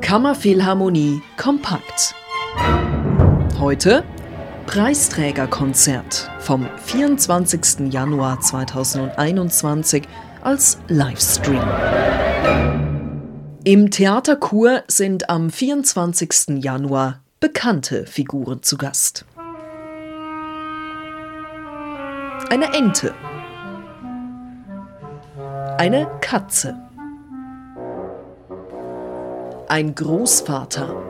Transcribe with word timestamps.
Kammerphilharmonie 0.00 1.22
kompakt. 1.36 2.14
Heute 3.58 4.04
Preisträgerkonzert 4.66 6.30
vom 6.40 6.68
24. 6.84 7.92
Januar 7.92 8.40
2021 8.40 10.04
als 10.42 10.78
Livestream. 10.88 11.62
Im 13.64 13.90
Theaterkur 13.90 14.82
sind 14.88 15.30
am 15.30 15.48
24. 15.50 16.62
Januar 16.62 17.20
bekannte 17.40 18.06
Figuren 18.06 18.62
zu 18.62 18.76
Gast. 18.76 19.24
Eine 22.50 22.74
Ente. 22.74 23.14
Eine 25.78 26.10
Katze. 26.20 26.83
Ein 29.76 29.96
Großvater. 29.96 31.02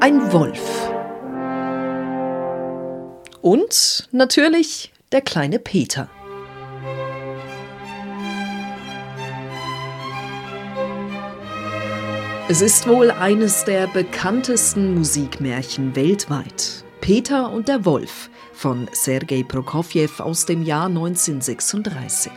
Ein 0.00 0.32
Wolf. 0.32 0.90
Und 3.42 4.08
natürlich 4.10 4.90
der 5.12 5.20
kleine 5.20 5.58
Peter. 5.58 6.08
Es 12.48 12.62
ist 12.62 12.88
wohl 12.88 13.10
eines 13.10 13.66
der 13.66 13.86
bekanntesten 13.86 14.94
Musikmärchen 14.94 15.94
weltweit. 15.94 16.84
Peter 17.02 17.52
und 17.52 17.68
der 17.68 17.84
Wolf 17.84 18.30
von 18.54 18.88
Sergei 18.94 19.42
Prokofjew 19.42 20.22
aus 20.22 20.46
dem 20.46 20.62
Jahr 20.62 20.86
1936. 20.86 22.32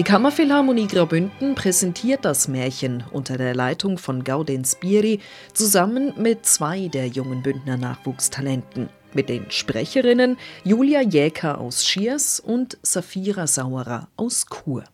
Die 0.00 0.04
Kammerphilharmonie 0.04 0.86
Graubünden 0.86 1.54
präsentiert 1.54 2.24
das 2.24 2.48
Märchen 2.48 3.04
unter 3.12 3.36
der 3.36 3.54
Leitung 3.54 3.98
von 3.98 4.24
Gaudenz 4.24 4.76
Biri 4.76 5.20
zusammen 5.52 6.14
mit 6.16 6.46
zwei 6.46 6.88
der 6.88 7.06
jungen 7.06 7.42
Bündner 7.42 7.76
Nachwuchstalenten, 7.76 8.88
mit 9.12 9.28
den 9.28 9.50
Sprecherinnen 9.50 10.38
Julia 10.64 11.02
Jäker 11.02 11.60
aus 11.60 11.84
Schiers 11.84 12.40
und 12.40 12.78
Safira 12.82 13.46
Sauerer 13.46 14.08
aus 14.16 14.46
Chur. 14.46 14.84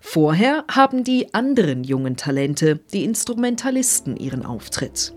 Vorher 0.00 0.64
haben 0.68 1.04
die 1.04 1.32
anderen 1.32 1.84
jungen 1.84 2.16
Talente, 2.16 2.80
die 2.92 3.04
Instrumentalisten, 3.04 4.16
ihren 4.16 4.44
Auftritt. 4.44 5.14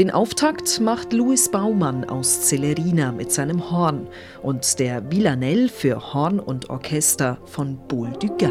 Den 0.00 0.10
Auftakt 0.10 0.80
macht 0.80 1.12
Louis 1.12 1.50
Baumann 1.50 2.08
aus 2.08 2.48
Celerina 2.48 3.12
mit 3.12 3.30
seinem 3.30 3.70
Horn 3.70 4.08
und 4.42 4.78
der 4.78 5.12
Villanelle 5.12 5.68
für 5.68 6.14
Horn 6.14 6.40
und 6.40 6.70
Orchester 6.70 7.36
von 7.44 7.76
Boul 7.86 8.10
du. 8.18 8.48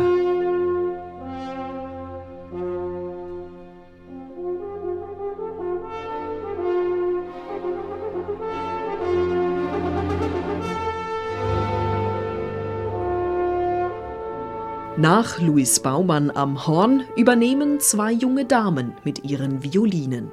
Nach 14.98 15.40
Louis 15.40 15.80
Baumann 15.80 16.30
am 16.30 16.68
Horn 16.68 17.06
übernehmen 17.16 17.80
zwei 17.80 18.12
junge 18.12 18.46
Damen 18.46 18.94
mit 19.04 19.24
ihren 19.24 19.64
Violinen. 19.64 20.32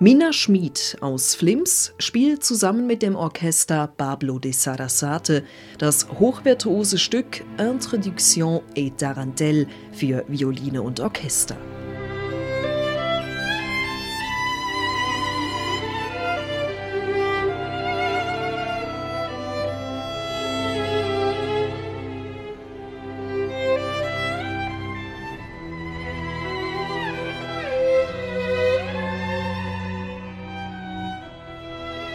Mina 0.00 0.32
Schmid 0.32 0.96
aus 1.00 1.34
Flims 1.34 1.92
spielt 1.98 2.44
zusammen 2.44 2.86
mit 2.86 3.02
dem 3.02 3.16
Orchester 3.16 3.88
Pablo 3.96 4.38
de 4.38 4.52
Sarasate 4.52 5.42
das 5.78 6.06
hochvirtuose 6.20 6.98
Stück 6.98 7.42
Introduction 7.58 8.60
et 8.76 8.96
Tarantelle 8.96 9.66
für 9.90 10.24
Violine 10.28 10.82
und 10.82 11.00
Orchester. 11.00 11.56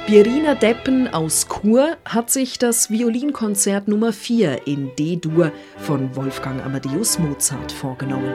Birina 0.05 0.53
Deppen 0.53 1.07
aus 1.07 1.47
Chur 1.47 1.95
hat 2.03 2.29
sich 2.29 2.59
das 2.59 2.89
Violinkonzert 2.89 3.87
Nummer 3.87 4.11
4 4.11 4.67
in 4.67 4.93
D-Dur 4.97 5.53
von 5.77 6.13
Wolfgang 6.17 6.63
Amadeus 6.65 7.19
Mozart 7.19 7.71
vorgenommen. 7.71 8.33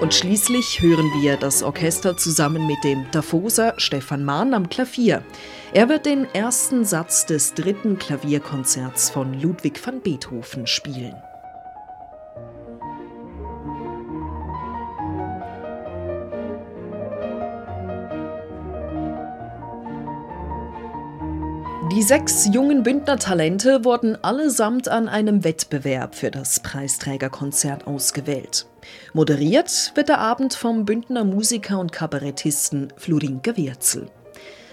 Und 0.00 0.12
schließlich 0.12 0.82
hören 0.82 1.08
wir 1.20 1.36
das 1.36 1.62
Orchester 1.62 2.16
zusammen 2.16 2.66
mit 2.66 2.82
dem 2.82 3.08
Dafoser 3.12 3.74
Stefan 3.76 4.24
Mahn 4.24 4.52
am 4.52 4.68
Klavier. 4.68 5.22
Er 5.72 5.88
wird 5.88 6.06
den 6.06 6.26
ersten 6.34 6.84
Satz 6.84 7.24
des 7.24 7.54
dritten 7.54 8.00
Klavierkonzerts 8.00 9.10
von 9.10 9.40
Ludwig 9.40 9.80
van 9.86 10.00
Beethoven 10.00 10.66
spielen. 10.66 11.14
Die 21.92 22.02
sechs 22.04 22.48
jungen 22.52 22.84
Bündner-Talente 22.84 23.84
wurden 23.84 24.14
allesamt 24.22 24.86
an 24.86 25.08
einem 25.08 25.42
Wettbewerb 25.42 26.14
für 26.14 26.30
das 26.30 26.60
Preisträgerkonzert 26.60 27.88
ausgewählt. 27.88 28.66
Moderiert 29.12 29.90
wird 29.96 30.08
der 30.08 30.20
Abend 30.20 30.54
vom 30.54 30.84
Bündner 30.84 31.24
Musiker 31.24 31.80
und 31.80 31.90
Kabarettisten 31.90 32.92
Florinke 32.96 33.56
Wirzel. 33.56 34.08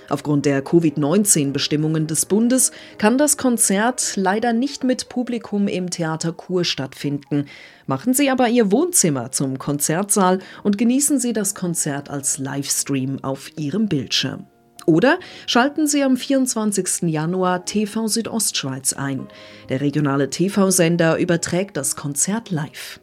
Aufgrund 0.09 0.45
der 0.45 0.61
Covid-19-Bestimmungen 0.61 2.06
des 2.06 2.27
Bundes 2.27 2.72
kann 3.00 3.17
das 3.17 3.35
Konzert 3.35 4.13
leider 4.16 4.53
nicht 4.53 4.83
mit 4.83 5.09
Publikum 5.09 5.67
im 5.67 5.89
Theater 5.89 6.33
Kur 6.33 6.66
stattfinden. 6.66 7.45
Machen 7.88 8.13
Sie 8.13 8.29
aber 8.29 8.47
Ihr 8.47 8.72
Wohnzimmer 8.72 9.31
zum 9.31 9.57
Konzertsaal 9.57 10.38
und 10.63 10.77
genießen 10.77 11.19
Sie 11.19 11.33
das 11.33 11.56
Konzert 11.56 12.11
als 12.11 12.38
Livestream 12.38 13.23
auf 13.23 13.50
Ihrem 13.57 13.89
Bildschirm. 13.89 14.45
Oder 14.87 15.19
schalten 15.47 15.85
Sie 15.85 16.01
am 16.01 16.15
24. 16.15 17.11
Januar 17.11 17.65
TV 17.65 18.07
Südostschweiz 18.07 18.93
ein. 18.93 19.27
Der 19.67 19.81
regionale 19.81 20.29
TV-Sender 20.29 21.17
überträgt 21.17 21.75
das 21.75 21.97
Konzert 21.97 22.51
live. 22.51 23.01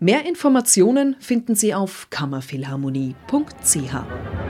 Mehr 0.00 0.26
Informationen 0.26 1.16
finden 1.20 1.54
Sie 1.54 1.74
auf 1.74 2.08
kammerphilharmonie.ch. 2.10 4.43